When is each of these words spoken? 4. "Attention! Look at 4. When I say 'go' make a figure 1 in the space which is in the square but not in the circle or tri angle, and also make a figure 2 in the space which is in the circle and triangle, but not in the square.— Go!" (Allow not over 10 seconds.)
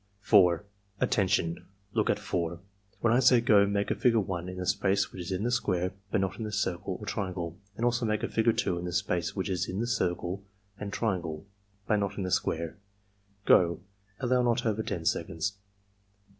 4. 0.21 0.65
"Attention! 0.99 1.63
Look 1.93 2.09
at 2.09 2.17
4. 2.17 2.57
When 3.01 3.13
I 3.13 3.19
say 3.19 3.39
'go' 3.39 3.67
make 3.67 3.91
a 3.91 3.95
figure 3.95 4.19
1 4.19 4.49
in 4.49 4.57
the 4.57 4.65
space 4.65 5.11
which 5.11 5.21
is 5.21 5.31
in 5.31 5.43
the 5.43 5.51
square 5.51 5.91
but 6.09 6.21
not 6.21 6.39
in 6.39 6.43
the 6.43 6.51
circle 6.51 6.97
or 6.99 7.05
tri 7.05 7.27
angle, 7.27 7.59
and 7.77 7.85
also 7.85 8.07
make 8.07 8.23
a 8.23 8.27
figure 8.27 8.51
2 8.51 8.79
in 8.79 8.85
the 8.85 8.93
space 8.93 9.35
which 9.35 9.47
is 9.47 9.69
in 9.69 9.79
the 9.79 9.85
circle 9.85 10.43
and 10.79 10.91
triangle, 10.91 11.45
but 11.85 11.97
not 11.97 12.17
in 12.17 12.23
the 12.23 12.31
square.— 12.31 12.77
Go!" 13.45 13.81
(Allow 14.19 14.41
not 14.41 14.65
over 14.65 14.81
10 14.81 15.05
seconds.) 15.05 15.53